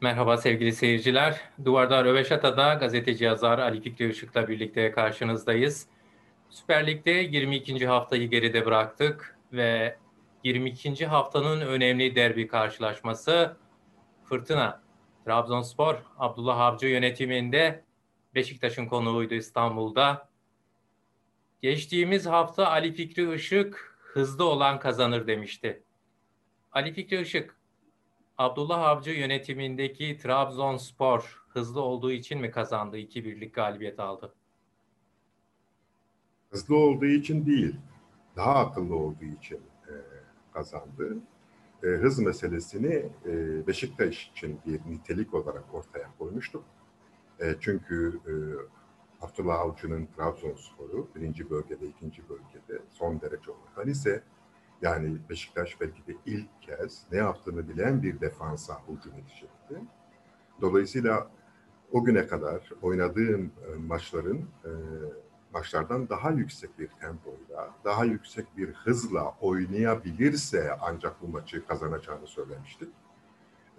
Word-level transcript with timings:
Merhaba 0.00 0.36
sevgili 0.36 0.72
seyirciler. 0.72 1.40
Duvarda 1.64 2.04
Röveşata'da 2.04 2.74
gazeteci 2.74 3.24
yazar 3.24 3.58
Ali 3.58 3.80
Fikri 3.80 4.10
Işık'la 4.10 4.48
birlikte 4.48 4.90
karşınızdayız. 4.90 5.86
Süper 6.50 6.86
Lig'de 6.86 7.10
22. 7.10 7.86
haftayı 7.86 8.30
geride 8.30 8.66
bıraktık 8.66 9.38
ve 9.52 9.96
22. 10.44 11.06
haftanın 11.06 11.60
önemli 11.60 12.16
derbi 12.16 12.46
karşılaşması 12.46 13.56
Fırtına. 14.24 14.82
Trabzonspor, 15.24 15.94
Abdullah 16.18 16.60
Avcı 16.60 16.86
yönetiminde 16.86 17.84
Beşiktaş'ın 18.34 18.86
konuğuydu 18.86 19.34
İstanbul'da. 19.34 20.28
Geçtiğimiz 21.62 22.26
hafta 22.26 22.70
Ali 22.70 22.92
Fikri 22.92 23.34
Işık 23.34 23.98
hızlı 24.12 24.44
olan 24.44 24.78
kazanır 24.78 25.26
demişti. 25.26 25.82
Ali 26.72 26.92
Fikri 26.92 27.20
Işık, 27.20 27.56
Abdullah 28.38 28.82
Avcı 28.82 29.10
yönetimindeki 29.10 30.18
Trabzonspor 30.18 31.44
hızlı 31.48 31.80
olduğu 31.80 32.12
için 32.12 32.40
mi 32.40 32.50
kazandı? 32.50 32.98
2-1'lik 32.98 33.54
galibiyet 33.54 34.00
aldı. 34.00 34.34
Hızlı 36.50 36.76
olduğu 36.76 37.06
için 37.06 37.46
değil, 37.46 37.76
daha 38.36 38.54
akıllı 38.54 38.96
olduğu 38.96 39.24
için 39.24 39.60
e, 39.88 39.94
kazandı. 40.52 41.16
E, 41.82 41.86
hız 41.86 42.18
meselesini 42.18 43.08
e, 43.26 43.66
Beşiktaş 43.66 44.28
için 44.28 44.60
bir 44.66 44.80
nitelik 44.90 45.34
olarak 45.34 45.74
ortaya 45.74 46.10
koymuştuk. 46.18 46.64
E, 47.40 47.54
çünkü 47.60 48.20
e, 48.26 48.32
Abdullah 49.24 49.60
Avcı'nın 49.60 50.08
Trabzonspor'u 50.16 51.08
birinci 51.14 51.50
bölgede, 51.50 51.86
ikinci 51.86 52.28
bölgede 52.28 52.82
son 52.90 53.20
derece 53.20 53.50
organize 53.50 54.22
yani 54.82 55.16
Beşiktaş 55.30 55.80
belki 55.80 56.06
de 56.06 56.16
ilk 56.26 56.62
kez 56.62 57.02
ne 57.12 57.18
yaptığını 57.18 57.68
bilen 57.68 58.02
bir 58.02 58.20
defansa 58.20 58.78
hücum 58.88 59.12
edecekti. 59.12 59.80
Dolayısıyla 60.60 61.30
o 61.92 62.04
güne 62.04 62.26
kadar 62.26 62.70
oynadığım 62.82 63.52
e, 63.66 63.74
maçların 63.78 64.38
e, 64.64 64.70
maçlardan 65.52 66.08
daha 66.08 66.30
yüksek 66.30 66.78
bir 66.78 66.88
tempoyla, 66.88 67.74
daha 67.84 68.04
yüksek 68.04 68.56
bir 68.56 68.72
hızla 68.72 69.34
oynayabilirse 69.40 70.76
ancak 70.80 71.22
bu 71.22 71.28
maçı 71.28 71.66
kazanacağını 71.66 72.26
söylemiştik. 72.26 72.88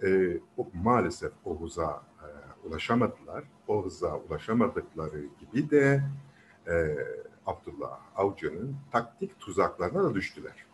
E, 0.02 0.38
o, 0.56 0.68
maalesef 0.74 1.32
o 1.44 1.60
hıza 1.60 2.02
e, 2.22 2.28
ulaşamadılar. 2.68 3.44
O 3.68 3.84
hıza 3.84 4.16
ulaşamadıkları 4.16 5.24
gibi 5.40 5.70
de 5.70 6.02
e, 6.66 6.96
Abdullah 7.46 8.00
Avcı'nın 8.16 8.76
taktik 8.92 9.40
tuzaklarına 9.40 10.04
da 10.04 10.14
düştüler. 10.14 10.67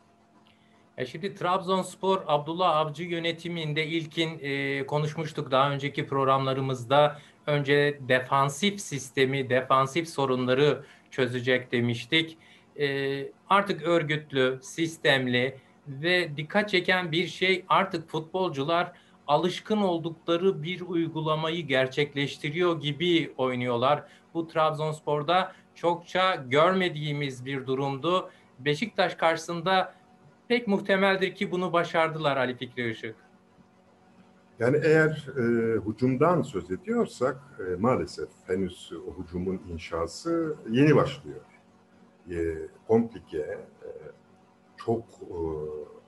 E 0.99 1.07
şimdi 1.07 1.35
Trabzonspor 1.35 2.23
Abdullah 2.27 2.77
Avcı 2.77 3.03
yönetiminde 3.03 3.87
ilkin 3.87 4.39
e, 4.43 4.87
konuşmuştuk 4.87 5.51
daha 5.51 5.71
önceki 5.71 6.07
programlarımızda. 6.07 7.19
Önce 7.47 7.99
defansif 8.09 8.81
sistemi, 8.81 9.51
defansif 9.51 10.09
sorunları 10.09 10.85
çözecek 11.11 11.73
demiştik. 11.73 12.39
E, 12.81 13.27
artık 13.51 13.83
örgütlü, 13.83 14.59
sistemli 14.63 15.59
ve 15.89 16.37
dikkat 16.37 16.69
çeken 16.69 17.13
bir 17.13 17.27
şey 17.27 17.65
artık 17.69 18.09
futbolcular 18.09 18.93
alışkın 19.27 19.79
oldukları 19.79 20.63
bir 20.63 20.81
uygulamayı 20.81 21.67
gerçekleştiriyor 21.67 22.81
gibi 22.81 23.35
oynuyorlar. 23.37 24.03
Bu 24.35 24.49
Trabzonspor'da 24.49 25.53
çokça 25.75 26.35
görmediğimiz 26.35 27.45
bir 27.45 27.67
durumdu. 27.67 28.31
Beşiktaş 28.59 29.15
karşısında 29.15 29.95
pek 30.49 30.69
muhtemeldir 30.69 31.35
ki 31.35 31.51
bunu 31.51 31.73
başardılar 31.73 32.37
Ali 32.37 32.57
Fikri 32.57 32.91
Işık. 32.91 33.17
Yani 34.59 34.81
eğer 34.85 35.29
e, 35.37 35.43
hücumdan 35.81 36.43
söz 36.43 36.71
ediyorsak 36.71 37.37
e, 37.59 37.77
maalesef 37.77 38.29
henüz 38.47 38.93
o 39.09 39.23
hücumun 39.23 39.61
inşası 39.73 40.57
yeni 40.71 40.97
başlıyor. 40.97 41.41
E, 42.31 42.55
komplike, 42.89 43.39
e, 43.39 43.91
çok 44.77 45.05
e, 45.23 45.39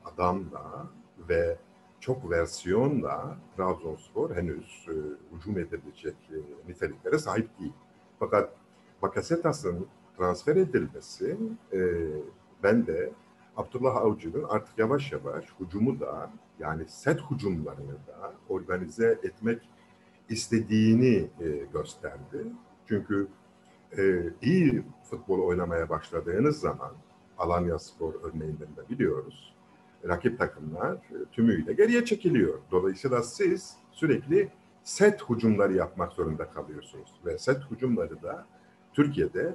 adamla 0.04 0.86
ve 1.28 1.56
çok 2.00 2.30
versiyonla 2.30 3.36
Trabzonspor 3.56 4.36
henüz 4.36 4.86
e, 4.88 4.94
hücum 5.36 5.58
edebilecek 5.58 6.16
e, 6.30 6.36
niteliklere 6.70 7.18
sahip 7.18 7.58
değil. 7.60 7.72
Fakat 8.18 8.52
Bakasetas'ın 9.02 9.86
transfer 10.16 10.56
edilmesi 10.56 11.36
e, 11.72 11.78
ben 12.62 12.86
de 12.86 13.12
Abdullah 13.56 13.96
Avcı'nın 13.96 14.44
artık 14.48 14.78
yavaş 14.78 15.12
yavaş 15.12 15.44
hücumu 15.60 16.00
da 16.00 16.30
yani 16.58 16.82
set 16.88 17.20
hücumlarını 17.30 17.92
da 18.06 18.34
organize 18.48 19.18
etmek 19.22 19.68
istediğini 20.28 21.30
e, 21.40 21.48
gösterdi. 21.72 22.46
Çünkü 22.88 23.28
e, 23.98 24.22
iyi 24.42 24.82
futbol 25.10 25.38
oynamaya 25.38 25.88
başladığınız 25.88 26.60
zaman 26.60 26.92
Alanya 27.38 27.78
Spor 27.78 28.14
örneğinden 28.22 28.76
de 28.76 28.88
biliyoruz. 28.90 29.54
Rakip 30.08 30.38
takımlar 30.38 30.94
e, 30.94 31.24
tümüyle 31.32 31.72
geriye 31.72 32.04
çekiliyor. 32.04 32.58
Dolayısıyla 32.70 33.22
siz 33.22 33.76
sürekli 33.92 34.48
set 34.84 35.30
hücumları 35.30 35.74
yapmak 35.74 36.12
zorunda 36.12 36.50
kalıyorsunuz. 36.50 37.10
Ve 37.24 37.38
set 37.38 37.70
hücumları 37.70 38.22
da 38.22 38.46
Türkiye'de 38.92 39.54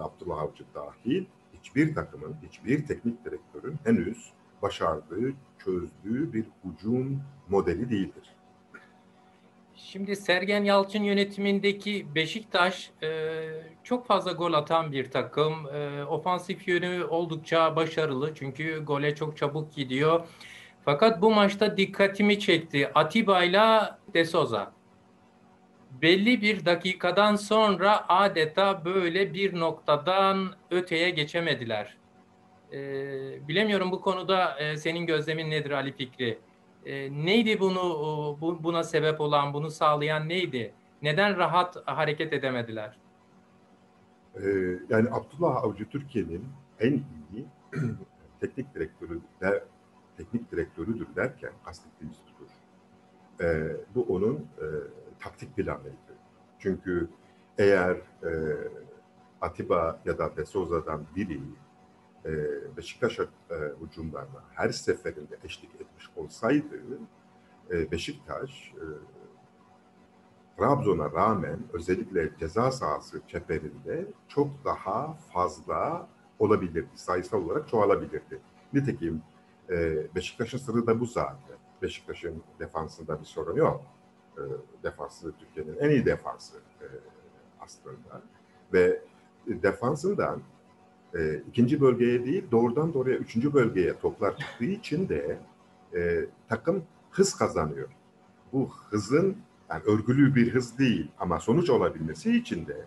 Abdullah 0.00 0.38
Avcı 0.38 0.64
dahil 0.74 1.24
hiçbir 1.58 1.94
takımın, 1.94 2.36
hiçbir 2.48 2.86
teknik 2.86 3.24
direktörün 3.24 3.78
henüz 3.84 4.32
başardığı, 4.62 5.32
çözdüğü 5.64 6.32
bir 6.32 6.44
hücum 6.64 7.22
modeli 7.48 7.90
değildir. 7.90 8.34
Şimdi 9.74 10.16
Sergen 10.16 10.64
Yalçın 10.64 11.02
yönetimindeki 11.02 12.06
Beşiktaş 12.14 12.90
e, 13.02 13.08
çok 13.84 14.06
fazla 14.06 14.32
gol 14.32 14.52
atan 14.52 14.92
bir 14.92 15.10
takım. 15.10 15.52
E, 15.74 16.04
ofansif 16.04 16.68
yönü 16.68 17.04
oldukça 17.04 17.76
başarılı 17.76 18.34
çünkü 18.34 18.84
gole 18.84 19.14
çok 19.14 19.36
çabuk 19.36 19.72
gidiyor. 19.72 20.26
Fakat 20.84 21.22
bu 21.22 21.30
maçta 21.30 21.76
dikkatimi 21.76 22.38
çekti. 22.38 22.90
Atiba 22.94 23.44
ile 23.44 23.80
De 24.14 24.24
Souza 24.24 24.72
belli 26.02 26.42
bir 26.42 26.64
dakikadan 26.64 27.36
sonra 27.36 28.08
adeta 28.08 28.84
böyle 28.84 29.34
bir 29.34 29.60
noktadan 29.60 30.54
öteye 30.70 31.10
geçemediler. 31.10 31.96
E, 32.72 32.78
bilemiyorum 33.48 33.92
bu 33.92 34.00
konuda 34.00 34.58
e, 34.58 34.76
senin 34.76 35.06
gözlemin 35.06 35.50
nedir 35.50 35.70
Ali 35.70 35.92
Fikri? 35.92 36.38
E, 36.86 37.24
neydi 37.24 37.60
bunu 37.60 37.82
bu, 38.40 38.64
buna 38.64 38.82
sebep 38.82 39.20
olan, 39.20 39.54
bunu 39.54 39.70
sağlayan 39.70 40.28
neydi? 40.28 40.74
Neden 41.02 41.36
rahat 41.36 41.76
hareket 41.86 42.32
edemediler? 42.32 42.96
Ee, 44.36 44.78
yani 44.88 45.08
Abdullah 45.10 45.64
Avcı 45.64 45.88
Türkiye'nin 45.88 46.44
en 46.80 46.92
iyi 46.92 47.46
teknik 48.40 48.74
direktörü 48.74 49.20
de, 49.40 49.64
teknik 50.16 50.52
direktörüdür 50.52 51.06
derken 51.16 51.52
kastettiğimiz 51.64 52.18
budur. 52.18 52.50
Ee, 53.40 53.76
bu 53.94 54.02
onun 54.02 54.36
e, 54.36 54.66
taktik 55.24 55.56
planıydı. 55.56 56.14
Çünkü 56.58 57.08
eğer 57.58 57.96
e, 58.22 58.30
Atiba 59.40 60.00
ya 60.04 60.18
da 60.18 60.36
De 60.36 60.44
Souza'dan 60.46 61.06
biri 61.16 61.40
e, 62.24 62.30
Beşiktaş 62.76 63.18
e, 63.20 63.24
her 64.54 64.68
seferinde 64.68 65.38
eşlik 65.44 65.74
etmiş 65.74 66.10
olsaydı 66.16 66.98
e, 67.70 67.90
Beşiktaş 67.90 68.72
e, 68.76 68.84
Trabzon'a 70.56 71.12
rağmen 71.12 71.58
özellikle 71.72 72.30
ceza 72.38 72.70
sahası 72.70 73.20
çeperinde 73.26 74.06
çok 74.28 74.64
daha 74.64 75.14
fazla 75.14 76.08
olabilirdi. 76.38 76.88
Sayısal 76.94 77.44
olarak 77.44 77.68
çoğalabilirdi. 77.68 78.40
Nitekim 78.72 79.22
e, 79.70 80.06
Beşiktaş'ın 80.14 80.58
sırrı 80.58 80.86
da 80.86 81.00
bu 81.00 81.06
zaten. 81.06 81.56
Beşiktaş'ın 81.82 82.42
defansında 82.58 83.20
bir 83.20 83.24
sorun 83.24 83.56
yok 83.56 83.93
e, 84.38 84.42
defansı 84.82 85.32
Türkiye'nin 85.38 85.78
en 85.78 85.90
iyi 85.90 86.06
defansı 86.06 86.56
e, 86.56 86.86
aslında. 87.60 88.22
Ve 88.72 89.00
defansından 89.46 90.40
e, 91.14 91.42
ikinci 91.48 91.80
bölgeye 91.80 92.24
değil 92.24 92.44
doğrudan 92.50 92.94
doğruya 92.94 93.16
üçüncü 93.16 93.54
bölgeye 93.54 93.98
toplar 93.98 94.36
çıktığı 94.36 94.64
için 94.64 95.08
de 95.08 95.38
e, 95.94 96.26
takım 96.48 96.84
hız 97.10 97.34
kazanıyor. 97.34 97.88
Bu 98.52 98.70
hızın 98.90 99.36
yani 99.70 99.82
örgülü 99.86 100.34
bir 100.34 100.54
hız 100.54 100.78
değil 100.78 101.10
ama 101.18 101.40
sonuç 101.40 101.70
olabilmesi 101.70 102.36
için 102.36 102.66
de 102.66 102.86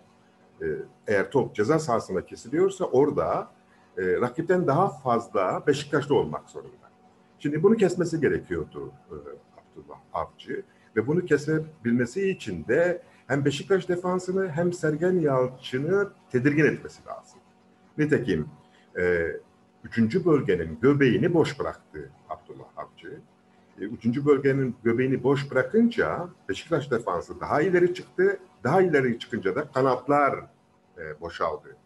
eğer 1.06 1.30
top 1.30 1.54
ceza 1.54 1.78
sahasında 1.78 2.26
kesiliyorsa 2.26 2.84
orada 2.84 3.50
e, 3.98 4.20
rakipten 4.20 4.66
daha 4.66 4.88
fazla 4.88 5.62
Beşiktaş'ta 5.66 6.14
olmak 6.14 6.50
zorunda. 6.50 6.90
Şimdi 7.38 7.62
bunu 7.62 7.76
kesmesi 7.76 8.20
gerekiyordu 8.20 8.92
e, 9.10 9.14
Abdullah 9.14 9.98
Avcı. 10.12 10.62
Ve 10.98 11.06
bunu 11.06 11.24
kesebilmesi 11.24 12.30
için 12.30 12.64
de 12.68 13.02
hem 13.26 13.44
Beşiktaş 13.44 13.88
defansını 13.88 14.48
hem 14.48 14.72
Sergen 14.72 15.12
Yalçın'ı 15.12 16.10
tedirgin 16.32 16.64
etmesi 16.64 17.06
lazım. 17.06 17.38
Nitekim 17.98 18.48
e, 18.98 19.26
üçüncü 19.84 20.24
bölgenin 20.24 20.78
göbeğini 20.82 21.34
boş 21.34 21.60
bıraktı 21.60 22.10
Abdullah 22.28 22.66
Avcı. 22.76 23.20
E, 23.80 23.84
üçüncü 23.84 24.26
bölgenin 24.26 24.76
göbeğini 24.84 25.22
boş 25.22 25.50
bırakınca 25.50 26.28
Beşiktaş 26.48 26.90
defansı 26.90 27.40
daha 27.40 27.62
ileri 27.62 27.94
çıktı. 27.94 28.38
Daha 28.64 28.82
ileri 28.82 29.18
çıkınca 29.18 29.54
da 29.54 29.68
kanatlar 29.72 30.34
e, 30.98 31.20
boşaldı. 31.20 31.76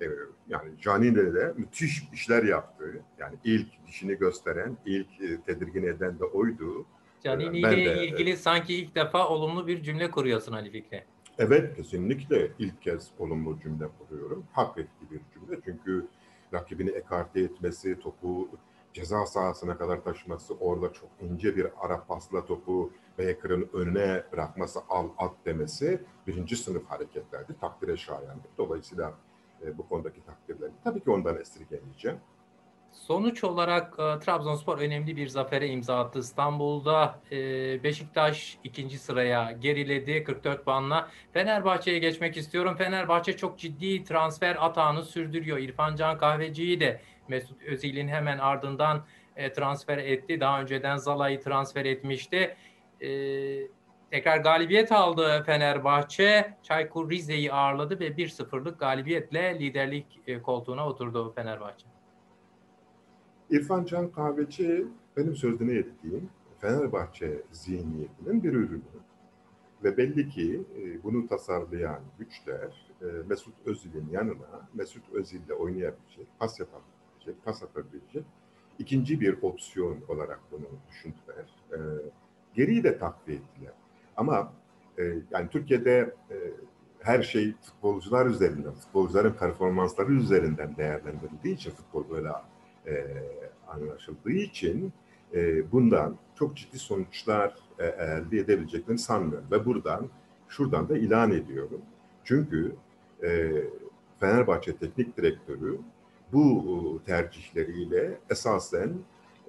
E, 0.00 0.04
yani 0.48 0.70
Canini 0.80 1.34
de 1.34 1.54
müthiş 1.56 2.08
işler 2.12 2.42
yaptı. 2.42 3.00
Yani 3.18 3.34
ilk 3.44 3.86
dişini 3.86 4.18
gösteren, 4.18 4.76
ilk 4.86 5.20
e, 5.20 5.40
tedirgin 5.40 5.82
eden 5.82 6.18
de 6.18 6.24
oydu. 6.24 6.86
Canini 7.24 7.62
Ben 7.62 7.72
ile 7.72 8.06
ilgili 8.06 8.36
sanki 8.36 8.74
ilk 8.74 8.94
defa 8.94 9.28
olumlu 9.28 9.66
bir 9.66 9.82
cümle 9.82 10.10
kuruyorsun 10.10 10.52
Ali 10.52 10.70
Fikri. 10.70 11.04
Evet 11.38 11.76
kesinlikle 11.76 12.52
ilk 12.58 12.82
kez 12.82 13.10
olumlu 13.18 13.60
cümle 13.60 13.84
kuruyorum. 13.98 14.44
Hak 14.52 14.78
ettiği 14.78 15.10
bir 15.10 15.20
cümle. 15.34 15.60
Çünkü 15.64 16.06
rakibini 16.52 16.90
ekarte 16.90 17.40
etmesi, 17.40 18.00
topu 18.00 18.48
ceza 18.92 19.26
sahasına 19.26 19.78
kadar 19.78 20.04
taşıması, 20.04 20.54
orada 20.54 20.92
çok 20.92 21.08
ince 21.20 21.56
bir 21.56 21.66
ara 21.80 22.04
pasla 22.04 22.44
topu 22.46 22.92
Baker'ın 23.18 23.68
önüne 23.72 24.22
bırakması, 24.32 24.80
al 24.88 25.08
at 25.18 25.32
demesi 25.46 26.02
birinci 26.26 26.56
sınıf 26.56 26.86
hareketlerdi. 26.86 27.54
Takdire 27.60 27.96
şayandı. 27.96 28.48
Dolayısıyla 28.58 29.14
e, 29.66 29.78
bu 29.78 29.88
konudaki 29.88 30.24
takdirlerini 30.24 30.74
tabii 30.84 31.00
ki 31.00 31.10
ondan 31.10 31.36
esirgemeyeceğim. 31.40 32.18
Sonuç 32.92 33.44
olarak 33.44 33.92
e, 33.92 34.18
Trabzonspor 34.18 34.78
önemli 34.78 35.16
bir 35.16 35.28
zafere 35.28 35.68
imza 35.68 35.98
attı. 35.98 36.18
İstanbul'da 36.18 37.20
e, 37.32 37.36
Beşiktaş 37.82 38.58
ikinci 38.64 38.98
sıraya 38.98 39.52
geriledi 39.52 40.24
44 40.24 40.64
puanla. 40.64 41.08
Fenerbahçe'ye 41.32 41.98
geçmek 41.98 42.36
istiyorum. 42.36 42.76
Fenerbahçe 42.76 43.36
çok 43.36 43.58
ciddi 43.58 44.04
transfer 44.04 44.56
atağını 44.60 45.02
sürdürüyor. 45.02 45.58
İrfan 45.58 45.96
Can 45.96 46.18
Kahveci'yi 46.18 46.80
de 46.80 47.00
Mesut 47.28 47.62
Özil'in 47.62 48.08
hemen 48.08 48.38
ardından 48.38 49.04
e, 49.36 49.52
transfer 49.52 49.98
etti. 49.98 50.40
Daha 50.40 50.60
önceden 50.60 50.96
Zala'yı 50.96 51.40
transfer 51.40 51.84
etmişti. 51.84 52.56
Tekrar 54.10 54.36
galibiyet 54.36 54.92
aldı 54.92 55.42
Fenerbahçe. 55.46 56.54
Çaykur 56.62 57.10
Rize'yi 57.10 57.52
ağırladı 57.52 58.00
ve 58.00 58.08
1-0'lık 58.08 58.80
galibiyetle 58.80 59.58
liderlik 59.58 60.06
koltuğuna 60.42 60.88
oturdu 60.88 61.32
Fenerbahçe. 61.34 62.01
İrfan 63.52 63.84
Can 63.84 64.12
Kahveci 64.12 64.86
benim 65.16 65.36
sözüne 65.36 65.74
ettiğim 65.74 66.30
Fenerbahçe 66.58 67.42
zihniyetinin 67.52 68.42
bir 68.42 68.52
ürünü. 68.52 68.82
Ve 69.84 69.96
belli 69.96 70.28
ki 70.28 70.62
e, 70.78 71.02
bunu 71.02 71.26
tasarlayan 71.26 72.00
güçler 72.18 72.92
e, 73.02 73.06
Mesut 73.28 73.54
Özil'in 73.66 74.08
yanına 74.10 74.68
Mesut 74.74 75.12
Özil'le 75.12 75.50
oynayabilecek, 75.58 76.26
pas 76.38 76.60
yapabilecek, 76.60 77.44
pas 77.44 77.62
atabilecek 77.62 78.24
ikinci 78.78 79.20
bir 79.20 79.42
opsiyon 79.42 79.98
olarak 80.08 80.40
bunu 80.52 80.66
düşündüler. 80.90 81.46
E, 81.72 81.78
geriyi 82.54 82.84
de 82.84 82.98
takviye 82.98 83.38
ettiler. 83.38 83.74
Ama 84.16 84.52
yani 85.30 85.48
Türkiye'de 85.50 86.14
her 86.98 87.22
şey 87.22 87.54
futbolcular 87.62 88.26
üzerinden, 88.26 88.72
futbolcuların 88.72 89.32
performansları 89.32 90.12
üzerinden 90.12 90.76
değerlendirildiği 90.76 91.54
için 91.54 91.70
futbol 91.70 92.10
böyle 92.10 92.28
e, 92.86 93.06
anlaşıldığı 93.68 94.32
için 94.32 94.92
e, 95.34 95.72
bundan 95.72 96.16
çok 96.34 96.56
ciddi 96.56 96.78
sonuçlar 96.78 97.54
e, 97.78 97.86
elde 97.86 98.38
edebileceklerini 98.38 98.98
sanmıyorum. 98.98 99.46
Ve 99.50 99.64
buradan, 99.64 100.08
şuradan 100.48 100.88
da 100.88 100.98
ilan 100.98 101.30
ediyorum. 101.30 101.80
Çünkü 102.24 102.76
e, 103.22 103.52
Fenerbahçe 104.20 104.76
Teknik 104.76 105.16
Direktörü 105.16 105.78
bu 106.32 107.00
e, 107.02 107.06
tercihleriyle 107.06 108.18
esasen 108.30 108.92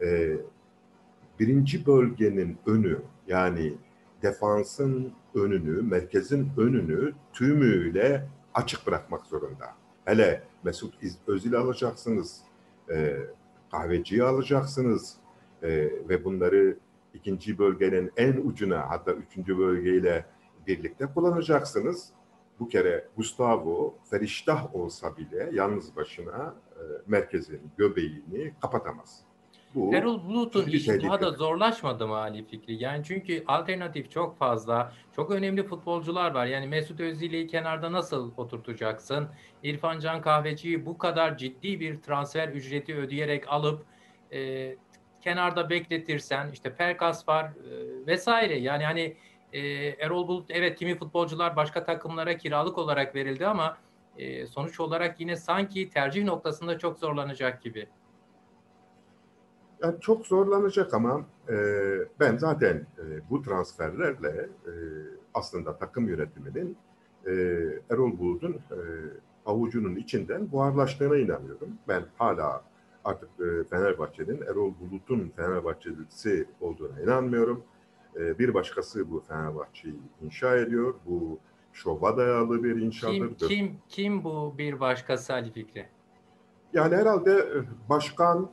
e, 0.01 0.37
birinci 1.39 1.85
bölgenin 1.85 2.57
önü 2.65 3.01
yani 3.27 3.73
defansın 4.21 5.13
önünü, 5.35 5.81
merkezin 5.81 6.49
önünü 6.57 7.13
tümüyle 7.33 8.27
açık 8.53 8.87
bırakmak 8.87 9.25
zorunda. 9.25 9.65
Hele 10.05 10.43
Mesut 10.63 10.93
Özil 11.27 11.55
alacaksınız, 11.55 12.41
e, 12.91 13.17
kahveciyi 13.71 14.23
alacaksınız 14.23 15.17
e, 15.61 15.69
ve 16.09 16.23
bunları 16.23 16.77
ikinci 17.13 17.57
bölgenin 17.57 18.11
en 18.17 18.33
ucuna 18.33 18.89
hatta 18.89 19.11
üçüncü 19.11 19.57
bölgeyle 19.57 20.25
birlikte 20.67 21.05
kullanacaksınız. 21.05 22.09
Bu 22.59 22.67
kere 22.67 23.07
Gustavo 23.17 23.97
feriştah 24.09 24.75
olsa 24.75 25.17
bile 25.17 25.49
yalnız 25.53 25.95
başına 25.95 26.55
e, 26.75 26.81
merkezin 27.07 27.61
göbeğini 27.77 28.53
kapatamaz. 28.61 29.32
Bu 29.75 29.95
Erol 29.95 30.23
Bulut'un 30.23 30.67
işi 30.67 31.01
daha 31.01 31.13
da 31.13 31.17
tehlike. 31.19 31.37
zorlaşmadı 31.37 32.07
mı 32.07 32.15
Ali 32.15 32.45
Fikri? 32.45 32.83
Yani 32.83 33.03
çünkü 33.03 33.43
alternatif 33.47 34.11
çok 34.11 34.37
fazla. 34.37 34.93
Çok 35.15 35.31
önemli 35.31 35.63
futbolcular 35.63 36.31
var. 36.31 36.45
Yani 36.45 36.67
Mesut 36.67 36.99
Özil'i 36.99 37.47
kenarda 37.47 37.91
nasıl 37.91 38.31
oturtacaksın? 38.37 39.27
İrfan 39.63 39.99
Can 39.99 40.21
Kahveci'yi 40.21 40.85
bu 40.85 40.97
kadar 40.97 41.37
ciddi 41.37 41.79
bir 41.79 42.01
transfer 42.01 42.47
ücreti 42.47 42.95
ödeyerek 42.95 43.43
alıp 43.47 43.85
e, 44.33 44.75
kenarda 45.21 45.69
bekletirsen 45.69 46.49
işte 46.53 46.75
Pelkas 46.75 47.27
var 47.27 47.45
e, 47.45 48.07
vesaire. 48.07 48.59
Yani 48.59 48.83
hani 48.83 49.15
e, 49.53 49.61
Erol 49.87 50.27
Bulut 50.27 50.45
evet 50.49 50.79
kimi 50.79 50.95
futbolcular 50.95 51.55
başka 51.55 51.83
takımlara 51.83 52.37
kiralık 52.37 52.77
olarak 52.77 53.15
verildi 53.15 53.47
ama 53.47 53.77
e, 54.17 54.47
sonuç 54.47 54.79
olarak 54.79 55.19
yine 55.19 55.35
sanki 55.35 55.89
tercih 55.89 56.23
noktasında 56.23 56.79
çok 56.79 56.99
zorlanacak 56.99 57.61
gibi. 57.63 57.87
Yani 59.81 59.95
çok 60.01 60.25
zorlanacak 60.27 60.93
ama 60.93 61.25
e, 61.49 61.55
ben 62.19 62.37
zaten 62.37 62.75
e, 62.75 63.29
bu 63.29 63.41
transferlerle 63.41 64.49
e, 64.67 64.71
aslında 65.33 65.77
takım 65.77 66.07
yönetiminin 66.07 66.77
e, 67.25 67.31
Erol 67.89 68.19
Bulut'un 68.19 68.53
e, 68.53 68.79
avucunun 69.45 69.95
içinden 69.95 70.51
buharlaştığına 70.51 71.17
inanıyorum. 71.17 71.69
Ben 71.87 72.03
hala 72.17 72.63
artık 73.05 73.29
e, 73.39 73.63
Fenerbahçe'nin 73.63 74.41
Erol 74.41 74.73
Bulut'un 74.79 75.31
Fenerbahçelisi 75.35 76.47
olduğuna 76.61 77.01
inanmıyorum. 77.01 77.63
E, 78.15 78.39
bir 78.39 78.53
başkası 78.53 79.11
bu 79.11 79.23
Fenerbahçe'yi 79.27 79.99
inşa 80.21 80.55
ediyor. 80.55 80.93
Bu 81.05 81.39
şova 81.73 82.17
dayalı 82.17 82.63
bir 82.63 82.75
inşadır. 82.75 83.13
Kim 83.13 83.47
kim 83.47 83.77
kim 83.89 84.23
bu 84.23 84.55
bir 84.57 84.79
başkası 84.79 85.33
Ali 85.33 85.51
Fikri? 85.51 85.85
Yani 86.73 86.95
herhalde 86.95 87.31
e, 87.31 87.89
başkan 87.89 88.49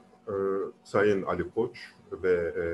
Sayın 0.85 1.23
Ali 1.23 1.51
Koç 1.51 1.95
ve 2.13 2.33
e, 2.33 2.65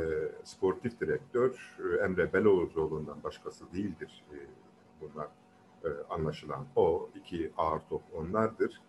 sportif 0.45 1.01
direktör 1.01 1.77
e, 1.79 2.05
Emre 2.05 2.33
Beloğluoğlu'ndan 2.33 3.23
başkası 3.25 3.65
değildir. 3.73 4.25
E, 4.33 4.37
bunlar 5.01 5.29
e, 5.85 5.89
anlaşılan 6.11 6.67
o 6.77 7.09
iki 7.15 7.53
ağır 7.57 7.81
top 7.89 8.03
onlardır. 8.15 8.81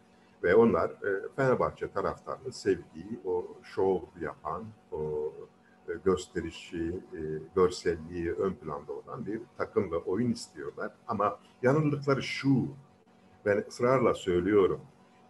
Ve 0.44 0.56
onlar 0.56 0.90
e, 0.90 1.30
Fenerbahçe 1.36 1.92
taraftarının 1.92 2.50
sevdiği 2.50 3.20
o 3.26 3.48
şov 3.64 4.02
yapan, 4.22 4.66
o 4.92 5.34
e, 5.90 5.92
gösterişi, 6.06 7.02
e, 7.14 7.20
görselliği 7.56 8.32
ön 8.32 8.54
planda 8.54 8.94
olan 8.94 9.26
bir 9.26 9.42
takım 9.58 9.92
ve 9.92 9.98
oyun 9.98 10.32
istiyorlar. 10.32 10.92
Ama 11.08 11.40
yanıldıkları 11.62 12.24
şu, 12.24 12.68
ben 13.46 13.64
ısrarla 13.68 14.14
söylüyorum. 14.14 14.82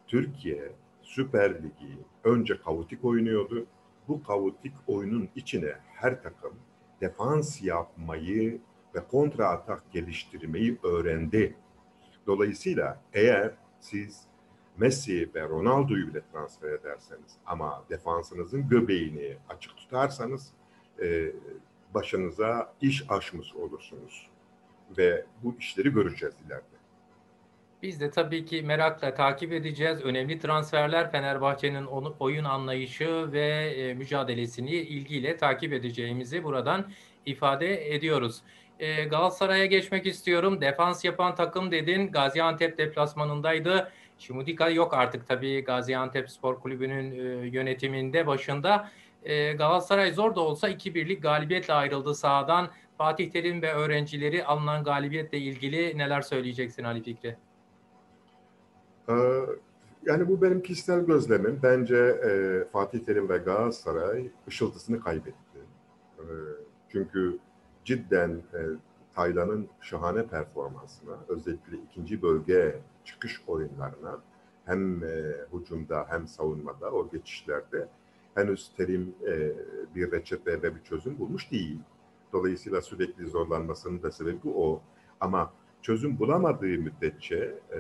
Türkiye 0.08 0.72
Süper 1.07 1.63
Ligi 1.63 1.97
önce 2.23 2.59
kaotik 2.61 3.05
oynuyordu. 3.05 3.65
Bu 4.07 4.23
kaotik 4.23 4.73
oyunun 4.87 5.29
içine 5.35 5.73
her 5.87 6.23
takım 6.23 6.53
defans 7.01 7.61
yapmayı 7.61 8.61
ve 8.95 8.99
kontra 9.07 9.49
atak 9.49 9.91
geliştirmeyi 9.91 10.77
öğrendi. 10.83 11.55
Dolayısıyla 12.27 13.01
eğer 13.13 13.53
siz 13.79 14.21
Messi 14.77 15.29
ve 15.35 15.41
Ronaldo'yu 15.41 16.07
bile 16.07 16.21
transfer 16.31 16.71
ederseniz 16.71 17.37
ama 17.45 17.83
defansınızın 17.89 18.69
göbeğini 18.69 19.37
açık 19.49 19.77
tutarsanız 19.77 20.53
e, 21.01 21.31
başınıza 21.93 22.73
iş 22.81 23.11
açmış 23.11 23.55
olursunuz. 23.55 24.29
Ve 24.97 25.25
bu 25.43 25.55
işleri 25.59 25.93
göreceğiz 25.93 26.35
ileride. 26.47 26.76
Biz 27.84 28.01
de 28.01 28.12
tabii 28.12 28.46
ki 28.46 28.62
merakla 28.62 29.13
takip 29.13 29.53
edeceğiz. 29.53 30.01
Önemli 30.01 30.39
transferler 30.39 31.12
Fenerbahçe'nin 31.12 31.86
oyun 32.19 32.43
anlayışı 32.43 33.31
ve 33.31 33.48
e, 33.77 33.93
mücadelesini 33.93 34.72
ilgiyle 34.72 35.38
takip 35.38 35.74
edeceğimizi 35.74 36.43
buradan 36.43 36.91
ifade 37.25 37.96
ediyoruz. 37.96 38.41
E, 38.79 39.03
Galatasaray'a 39.03 39.65
geçmek 39.65 40.05
istiyorum. 40.05 40.62
Defans 40.62 41.05
yapan 41.05 41.36
takım 41.36 41.72
dedin. 41.72 42.12
Gaziantep 42.12 42.77
deplasmanındaydı. 42.77 43.91
Şimudika 44.19 44.69
yok 44.69 44.93
artık 44.93 45.27
tabii 45.27 45.63
Gaziantep 45.63 46.29
Spor 46.29 46.60
Kulübü'nün 46.60 47.12
e, 47.12 47.48
yönetiminde 47.48 48.27
başında. 48.27 48.89
Galatasaray 49.57 50.12
zor 50.12 50.36
da 50.36 50.41
olsa 50.41 50.69
2-1'lik 50.69 51.24
galibiyetle 51.24 51.74
ayrıldı 51.74 52.15
sahadan. 52.15 52.69
Fatih 52.98 53.31
Terim 53.31 53.62
ve 53.62 53.74
öğrencileri 53.74 54.46
alınan 54.46 54.84
galibiyetle 54.84 55.38
ilgili 55.38 55.98
neler 55.98 56.22
söyleyeceksin 56.22 56.84
Ali 56.84 57.03
Fikri? 57.03 57.36
Ee, 59.09 59.13
Yani 60.05 60.27
bu 60.27 60.41
benim 60.41 60.61
kişisel 60.63 61.05
gözlemim. 61.05 61.59
Bence 61.63 61.95
e, 61.97 62.63
Fatih 62.71 62.99
Terim 62.99 63.29
ve 63.29 63.37
Galatasaray 63.37 64.29
ışıltısını 64.47 64.99
kaybetti. 64.99 65.59
Ee, 66.19 66.23
çünkü 66.89 67.37
cidden 67.85 68.29
e, 68.29 68.59
Taylan'ın 69.15 69.67
şahane 69.81 70.27
performansına, 70.27 71.17
özellikle 71.27 71.77
ikinci 71.77 72.21
bölge 72.21 72.79
çıkış 73.05 73.41
oyunlarına 73.47 74.19
hem 74.65 75.03
e, 75.03 75.35
hücumda 75.53 76.05
hem 76.09 76.27
savunmada 76.27 76.91
o 76.91 77.09
geçişlerde 77.09 77.87
henüz 78.35 78.71
Terim 78.77 79.15
e, 79.27 79.51
bir 79.95 80.11
reçete 80.11 80.61
ve 80.61 80.75
bir 80.75 80.83
çözüm 80.83 81.19
bulmuş 81.19 81.51
değil. 81.51 81.79
Dolayısıyla 82.33 82.81
sürekli 82.81 83.27
zorlanmasının 83.27 84.03
da 84.03 84.11
sebebi 84.11 84.49
o. 84.55 84.81
Ama 85.19 85.53
çözüm 85.81 86.19
bulamadığı 86.19 86.65
müddetçe 86.65 87.59
e, 87.73 87.79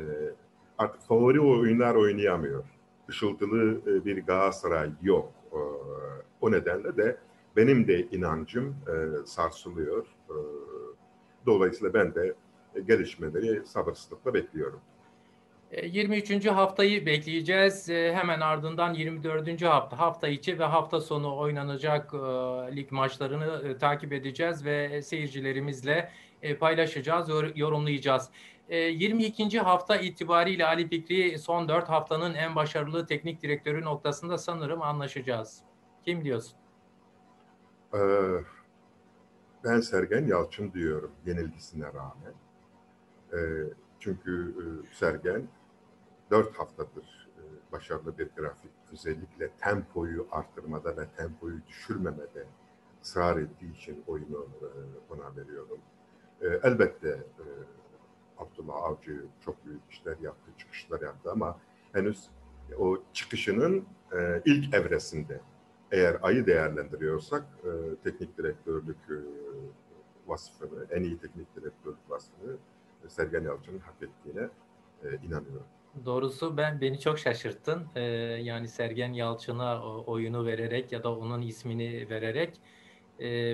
artık 0.77 1.01
favori 1.01 1.41
oyunlar 1.41 1.95
oynayamıyor. 1.95 2.63
Işıltılı 3.09 3.81
e, 3.91 4.05
bir 4.05 4.25
Galatasaray 4.25 4.89
yok. 5.01 5.31
E, 5.51 5.59
o 6.41 6.51
nedenle 6.51 6.97
de 6.97 7.17
benim 7.55 7.87
de 7.87 8.01
inancım 8.01 8.75
e, 8.87 9.25
sarsılıyor. 9.25 10.05
Dolayısıyla 11.45 11.93
ben 11.93 12.15
de 12.15 12.35
gelişmeleri 12.87 13.65
sabırsızlıkla 13.65 14.33
bekliyorum. 14.33 14.79
23. 15.83 16.45
E, 16.45 16.49
haftayı 16.49 17.05
bekleyeceğiz. 17.05 17.89
Hemen 17.89 18.39
ardından 18.39 18.93
24. 18.93 19.61
hafta 19.61 19.99
hafta 19.99 20.27
içi 20.27 20.59
ve 20.59 20.63
hafta 20.63 21.01
sonu 21.01 21.37
oynanacak 21.37 22.13
lig 22.75 22.91
maçlarını 22.91 23.77
takip 23.77 24.13
edeceğiz 24.13 24.65
ve 24.65 25.01
seyircilerimizle 25.01 26.11
paylaşacağız, 26.59 27.29
yorumlayacağız. 27.55 28.29
22. 28.69 29.59
hafta 29.59 29.97
itibariyle 29.97 30.65
Ali 30.65 30.87
Fikri 30.87 31.39
son 31.39 31.67
4 31.67 31.89
haftanın 31.89 32.33
en 32.33 32.55
başarılı 32.55 33.05
teknik 33.05 33.41
direktörü 33.41 33.81
noktasında 33.81 34.37
sanırım 34.37 34.81
anlaşacağız. 34.81 35.61
Kim 36.05 36.23
diyorsun? 36.23 36.57
Ben 39.63 39.79
Sergen 39.79 40.27
Yalçın 40.27 40.73
diyorum 40.73 41.11
yenilgisine 41.25 41.85
rağmen. 41.85 42.33
Çünkü 43.99 44.55
Sergen 44.93 45.47
dört 46.31 46.59
haftadır 46.59 47.29
e, 47.37 47.71
başarılı 47.71 48.17
bir 48.17 48.29
grafik 48.37 48.71
özellikle 48.93 49.51
tempoyu 49.51 50.27
arttırmada 50.31 50.97
ve 50.97 51.07
tempoyu 51.17 51.67
düşürmemede 51.67 52.45
ısrar 53.03 53.37
ettiği 53.37 53.75
için 53.75 54.03
oyunu 54.07 54.47
e, 54.61 54.69
ona 55.13 55.35
veriyorum. 55.35 55.79
E, 56.41 56.47
elbette 56.63 57.23
Abdullah 58.39 58.75
Avcı 58.75 59.25
çok 59.45 59.65
büyük 59.65 59.81
işler 59.89 60.17
yaptı, 60.21 60.51
çıkışlar 60.57 61.01
yaptı 61.01 61.31
ama 61.31 61.59
henüz 61.93 62.29
o 62.79 62.97
çıkışının 63.13 63.85
ilk 64.45 64.73
evresinde 64.73 65.41
eğer 65.91 66.17
ayı 66.21 66.45
değerlendiriyorsak 66.45 67.45
teknik 68.03 68.37
direktörlük 68.37 68.97
vasfını, 70.27 70.85
en 70.91 71.03
iyi 71.03 71.17
teknik 71.17 71.55
direktörlük 71.55 72.09
vasfını 72.09 72.57
Sergen 73.07 73.43
Yalçın'ın 73.43 73.79
hak 73.79 73.95
ettiğine 74.01 74.49
inanıyorum. 75.23 75.67
Doğrusu 76.05 76.57
ben 76.57 76.81
beni 76.81 76.99
çok 76.99 77.19
şaşırttın. 77.19 77.87
Ee, 77.95 78.01
yani 78.41 78.67
Sergen 78.67 79.13
Yalçın'a 79.13 79.83
oyunu 79.83 80.45
vererek 80.45 80.91
ya 80.91 81.03
da 81.03 81.15
onun 81.15 81.41
ismini 81.41 82.09
vererek 82.09 82.61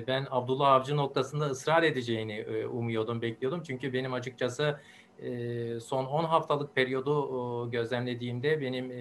ben 0.08 0.28
Abdullah 0.32 0.72
Avcı 0.72 0.98
noktasında 0.98 1.46
ısrar 1.46 1.84
edeceğini 1.84 2.66
umuyordum, 2.72 3.22
bekliyordum. 3.22 3.64
Çünkü 3.64 3.94
benim 3.94 4.14
açıkçası 4.14 4.80
son 5.82 6.06
10 6.06 6.24
haftalık 6.24 6.76
periyodu 6.76 7.72
gözlemlediğimde 7.72 8.62
benim 8.62 8.92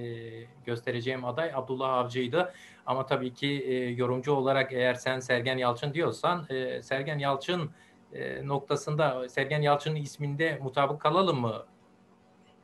göstereceğim 0.65 1.25
aday 1.25 1.51
Abdullah 1.55 1.89
Avcı'ydı. 1.89 2.53
Ama 2.87 3.07
tabii 3.07 3.35
ki 3.35 3.95
yorumcu 3.99 4.33
olarak 4.33 4.73
eğer 4.73 4.95
sen 4.95 5.21
Sergen 5.21 5.59
Yalçın 5.59 5.95
diyorsan 5.95 6.47
Sergen 6.83 7.19
Yalçın 7.19 7.71
noktasında 8.43 9.29
Sergen 9.29 9.63
Yalçın'ın 9.63 9.97
isminde 9.97 10.59
mutabık 10.63 11.01
kalalım 11.01 11.41
mı 11.41 11.65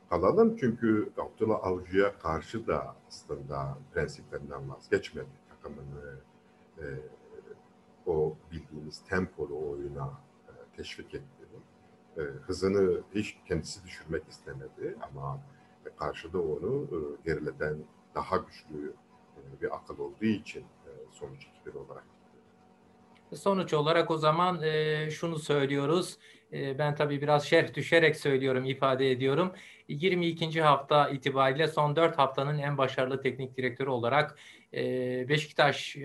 kalalım 0.09 0.57
çünkü 0.59 1.09
Abdullah 1.17 1.63
Avcı'ya 1.63 2.17
karşı 2.19 2.67
da 2.67 2.95
aslında 3.07 3.77
prensiplerinden 3.93 4.69
vazgeçmedi. 4.69 5.27
Takımını 5.49 6.19
o 8.09 8.37
bildiğimiz 8.51 9.03
tempolu 9.03 9.69
oyuna 9.69 10.13
e, 10.47 10.75
teşvik 10.77 11.15
etti. 11.15 11.45
E, 12.17 12.21
hızını 12.21 13.01
hiç 13.15 13.37
kendisi 13.47 13.83
düşürmek 13.83 14.27
istemedi 14.29 14.97
ama 15.01 15.39
karşıda 15.97 16.41
onu 16.41 16.83
e, 16.83 16.97
gerileden 17.25 17.77
daha 18.15 18.37
güçlü 18.37 18.93
e, 19.37 19.61
bir 19.61 19.75
akıl 19.75 19.99
olduğu 19.99 20.25
için 20.25 20.61
e, 20.61 20.89
sonuç 21.11 21.47
2 21.67 21.77
olarak 21.77 22.03
Sonuç 23.34 23.72
olarak 23.74 24.10
o 24.10 24.18
zaman 24.18 24.62
e, 24.62 25.10
şunu 25.10 25.38
söylüyoruz. 25.38 26.18
E, 26.52 26.78
ben 26.78 26.94
tabii 26.94 27.22
biraz 27.22 27.46
şerh 27.46 27.74
düşerek 27.74 28.16
söylüyorum, 28.16 28.64
ifade 28.64 29.10
ediyorum. 29.10 29.52
22. 29.88 30.62
hafta 30.62 31.08
itibariyle 31.08 31.68
son 31.68 31.96
4 31.96 32.18
haftanın 32.18 32.58
en 32.58 32.78
başarılı 32.78 33.20
teknik 33.20 33.56
direktörü 33.56 33.90
olarak 33.90 34.38
e, 34.74 34.82
Beşiktaş 35.28 35.96
e, 35.96 36.00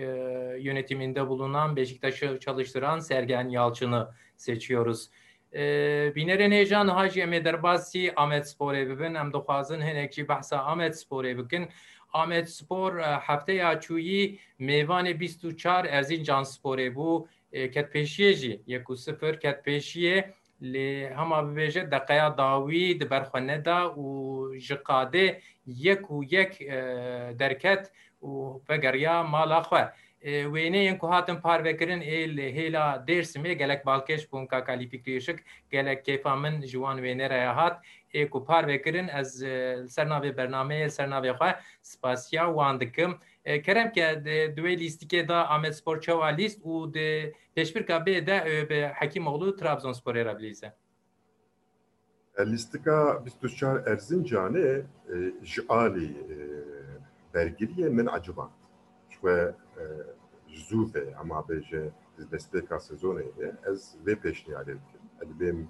yönetiminde 0.60 1.28
bulunan, 1.28 1.76
Beşiktaş'ı 1.76 2.38
çalıştıran 2.40 2.98
Sergen 2.98 3.48
Yalçın'ı 3.48 4.08
seçiyoruz. 4.36 5.10
بینەرە 6.16 6.46
نێژان 6.54 6.88
هاژی 6.96 7.20
ئەمێ 7.24 7.40
دەرباسی 7.46 8.02
ئامێت 8.18 8.44
سپۆرێ 8.52 8.82
ببن 8.90 9.14
ئەم 9.20 9.28
دەخوازن 9.34 9.80
هەنێکی 9.88 10.22
بەحسا 10.30 10.58
ئامێت 10.66 10.94
سپۆرێ 11.02 11.32
بکن 11.38 11.64
آمد 12.15 12.45
سپور 12.45 12.99
هفته 13.01 13.61
اچویی 13.65 14.39
میوان 14.59 15.13
24 15.13 15.87
از 15.87 16.09
این 16.09 16.23
جان 16.23 16.43
سپوره 16.43 16.89
بو 16.89 17.27
کت 17.51 17.89
پیشیه 17.89 18.33
جی 18.33 18.59
یکو 18.67 18.95
سپر 18.95 19.35
کت 19.35 19.61
پیشیه 19.63 20.33
لی 20.61 21.03
هما 21.03 21.41
ببیجه 21.41 21.83
دقیقه 21.83 22.29
داوید 22.29 22.99
دی 22.99 23.05
برخونه 23.05 23.57
دا 23.57 23.99
و 23.99 24.55
جقاده 24.57 25.41
یک 25.67 26.11
و 26.11 26.23
یک 26.23 26.67
درکت 27.37 27.91
و 28.23 28.59
بگریا 28.69 29.23
مالا 29.23 29.61
خواه 29.61 29.91
وینه 30.25 30.77
این 30.77 30.97
که 30.97 31.07
هاتم 31.07 31.35
پار 31.35 31.61
بکرن 31.61 31.99
ایل 32.01 32.39
هیلا 32.39 32.97
دیرسمه 32.97 33.55
گلک 33.55 33.83
بالکش 33.83 34.27
بون 34.27 34.47
که 34.47 34.61
کالیپی 34.61 35.19
گلک 35.71 36.03
کیفا 36.03 36.35
من 36.35 36.61
جوان 36.61 36.99
وینه 36.99 37.27
را 37.27 37.53
هات 37.53 37.77
ê 38.19 38.29
ku 38.29 38.39
parvekirin 38.45 39.07
ez 39.19 39.29
ser 39.93 40.07
navê 40.13 40.31
bernameyê 40.39 40.89
ser 40.89 41.07
navê 41.07 41.31
xwe 41.39 41.49
spasiya 41.81 42.45
wan 42.57 42.79
dikim. 42.79 43.11
Kerem 43.65 43.91
ke 43.91 44.05
duê 44.57 44.73
lîstikê 44.83 45.27
da 45.27 45.47
Amed 45.49 45.73
Spor 45.73 46.01
çawa 46.01 46.27
lîst 46.27 46.59
û 46.63 46.93
di 46.93 47.33
pêşbirka 47.55 47.97
bê 48.05 48.27
de 48.27 48.37
bi 48.69 48.79
Hekîmoğlu 48.99 49.49
Trabzonsporê 49.59 50.25
re 50.25 50.37
bilîze. 50.37 50.73
Listika 52.39 53.23
24 53.43 53.87
Erzincanê 53.87 54.83
ji 55.43 55.61
alî 55.69 56.09
bergiriye 57.33 57.89
min 57.89 58.09
eciband. 58.19 58.51
Ve 59.23 59.53
zûve 60.47 61.15
ama 61.15 61.39
bêje 61.39 61.89
desteka 62.31 62.75
sezonê 62.75 63.37
de 63.37 63.55
ez 63.71 63.95
vê 64.05 64.15
pêşniyarê 64.15 64.65
dikim. 64.65 65.03
Ez 65.21 65.29
bêm 65.39 65.67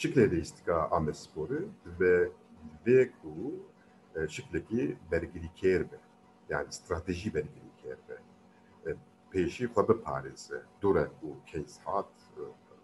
şiklê 0.00 0.30
de 0.30 0.38
istika 0.38 0.88
Amed 0.90 1.14
Spor'u 1.14 1.68
ve 2.00 2.30
vê 2.86 3.10
ku 3.22 3.34
şiklekî 4.28 4.96
bergirîkêr 5.12 5.80
be. 5.90 5.98
Yani 6.48 6.72
strateji 6.72 7.30
bergirîkêr 7.30 7.98
be. 8.08 8.16
Pêşî 9.32 9.64
xwe 9.72 9.82
biparêze. 9.88 10.58
Dure 10.82 11.06
û 11.26 11.28
keys 11.46 11.78
hat 11.84 12.12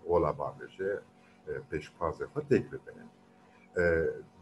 ola 0.07 0.33
xwe 2.33 2.41
têk 2.51 2.65
bibine. 2.73 3.07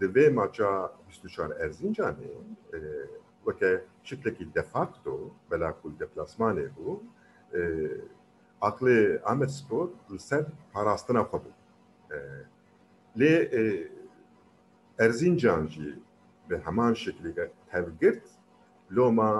Di 0.00 0.06
vê 0.14 0.30
maça 0.30 0.92
24 1.08 1.60
Erzincanê 1.60 2.32
weke 3.44 3.84
şiklekî 4.02 4.54
de 4.54 4.62
facto 4.62 5.30
bela 5.50 5.80
ku 5.82 5.92
deplasmanê 6.00 6.68
bû 6.76 7.00
aklê 8.60 9.22
Amed 9.22 9.48
Spor 9.48 9.88
ser 10.18 10.44
parastina 10.72 11.20
xwe 11.20 11.38
bû. 13.15 13.19
Lê 13.19 13.33
Erzincan 14.99 15.63
jî 15.73 15.89
به 16.49 16.59
همان 16.59 16.93
شکلی 16.93 17.33
که 17.33 17.51
تفگرد 17.71 18.21
لوما 18.91 19.31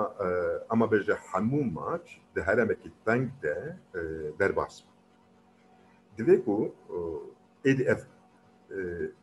اما 0.72 0.86
بجه 0.86 1.18
همون 1.32 1.70
ماچ 1.78 2.06
ده 2.34 2.42
هرمکی 2.42 2.92
تنگ 3.06 3.30
ده 3.42 3.76
در 4.38 4.52
باس 4.52 4.82
دوی 6.16 6.36
کو 6.36 6.68
ایدی 7.62 7.84
اف 7.88 8.02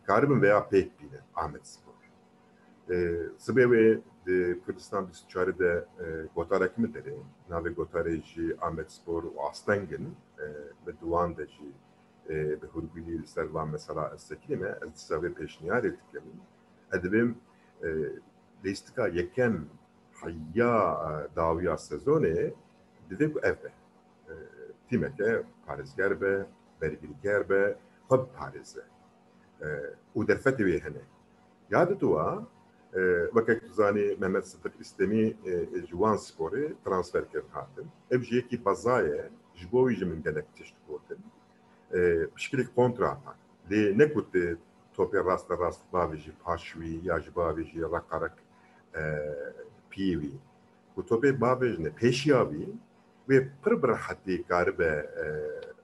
karibin 0.08 0.42
veya 0.42 0.70
pek 0.70 1.00
bile 1.00 1.20
Ahmet 1.36 1.68
Spor. 1.68 1.94
E, 2.90 2.96
Sıbevi 3.38 4.02
de 4.26 4.60
Kürdistan 4.66 5.08
bir 5.36 5.60
de 5.60 5.86
e, 6.00 6.06
Gotar 6.36 6.62
ekmederi, 6.62 7.14
nave 7.50 7.70
Gotar 7.70 8.10
ji 8.10 8.56
Ahmet 8.62 8.92
Spor 8.92 9.24
u 9.24 9.34
Astengin 9.50 10.16
e, 10.40 10.46
ve 10.88 10.92
Duan 11.02 11.38
de 11.38 11.48
ji 12.30 12.34
e, 12.34 12.62
be 12.62 12.68
Hurbili 12.68 13.28
serva 13.28 13.66
mesela 13.66 14.12
estekilime 14.16 14.76
ez 14.88 14.96
sabe 14.96 15.34
peşniyar 15.34 15.84
etkilemin. 15.84 16.42
Edibim 16.94 17.38
لیسtika 18.66 19.08
yekem 19.08 19.66
hayya 20.14 21.30
dawiya 21.36 21.74
sezonê 21.74 22.54
Dide 23.10 23.34
ku 23.34 23.40
ev 23.40 23.56
be. 23.64 23.72
E, 24.30 24.34
Tîmeke 24.90 25.44
parêzger 25.68 26.22
be, 26.22 26.46
bergirger 26.82 27.50
be, 27.50 27.78
xwe 28.10 28.18
biparêze. 28.24 28.84
E, 29.62 29.68
û 30.16 30.28
derfetê 30.28 30.64
wê 30.68 30.80
hene. 30.84 31.04
Yadê 31.72 31.98
tu 32.00 32.08
wa 32.08 32.48
e, 32.94 33.02
wekek 33.36 33.68
tu 33.68 33.74
zanî 33.74 34.18
Mehmet 34.20 34.48
Sıdık 34.48 34.74
İstemi 34.80 35.24
e, 35.46 35.52
ji 35.88 35.96
wan 36.02 36.16
sporê 36.16 36.74
transfer 36.86 37.30
kirin 37.32 37.50
hatin. 37.52 37.88
Ev 38.12 38.22
ji 38.22 38.36
yekî 38.36 38.66
bazaye 38.66 39.30
ji 39.56 39.72
bo 39.72 39.90
wî 39.90 39.96
ji 39.96 40.06
min 40.06 40.24
gelek 40.24 40.56
tişt 40.56 40.76
gotin. 40.88 41.18
e, 41.95 42.27
Pişkilek 42.35 42.77
kontrata. 42.77 43.35
Lê 43.71 43.99
nekut 43.99 44.37
e, 44.37 44.57
topê 44.97 45.25
rasta 45.25 45.59
rast 45.59 45.81
bavê 45.93 46.17
jî 46.17 46.33
paşwî 46.45 47.01
ya 47.05 47.21
ji 47.21 47.31
bavê 47.31 47.65
jî 47.65 47.83
reqarek 47.83 48.33
e, 48.95 49.03
pîvî. 49.91 50.33
Ku 50.95 51.01
topê 51.03 51.41
bavê 51.41 51.77
ji 51.77 51.85
ne 51.85 51.89
pêşiya 51.89 52.41
wî 52.51 52.69
wê 53.29 53.49
pir 53.65 53.83
bi 53.83 53.89
rehetî 53.89 54.43
karibe 54.43 54.93
e, 55.25 55.27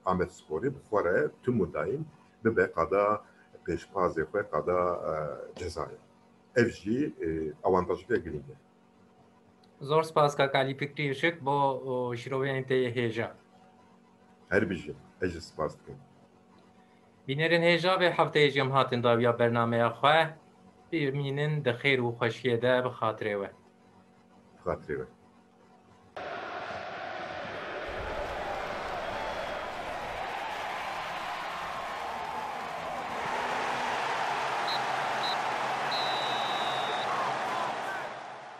Amed 0.05 0.29
Sporê 0.29 0.69
bi 0.75 0.79
xwe 0.89 1.03
re 1.03 1.27
tim 1.43 1.59
û 1.59 1.73
daîm 1.73 2.05
bibe 2.45 2.71
qada 2.71 3.21
pêşpazê 3.65 4.23
xwe 4.23 4.49
qada 4.51 4.79
e, 5.09 5.13
cezayê. 5.59 5.99
Ev 6.55 6.69
jî 6.69 7.13
e, 7.21 7.27
avantajeke 7.63 8.15
girîng 8.15 8.49
e. 8.49 8.55
Zor 9.81 10.03
spas 10.03 10.35
Kakalî 10.35 10.77
Pikrî 10.77 11.09
Işık 11.09 11.45
bo 11.45 11.51
o, 11.85 12.15
şiroveyên 12.15 12.67
te 12.67 12.75
yê 12.75 12.91
hêja. 12.95 13.29
Her 14.49 14.69
bijî. 14.69 14.91
Ez 14.91 15.08
jî 15.27 15.41
spas 15.41 15.73
dikim. 15.79 15.97
Bînerên 17.27 17.63
hêja 17.69 17.99
ve 17.99 18.09
jî 18.53 18.59
em 18.59 18.71
hatin 18.71 19.03
dawiya 19.03 19.39
bernameya 19.39 19.89
xwe. 19.99 20.19
Bîmînin 20.91 21.53
di 21.65 21.69
xêr 21.81 21.99
û 22.07 22.09
xweşiyê 22.17 22.57
de 22.61 22.73
bi 24.95 25.18